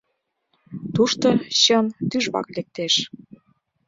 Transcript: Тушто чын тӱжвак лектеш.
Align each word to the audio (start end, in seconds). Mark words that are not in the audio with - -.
Тушто 0.93 1.27
чын 1.61 1.85
тӱжвак 2.09 2.47
лектеш. 2.55 2.93